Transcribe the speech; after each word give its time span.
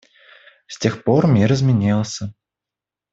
С 0.65 0.79
тех 0.79 1.03
пор 1.03 1.27
мир 1.27 1.53
изменился. 1.53 2.33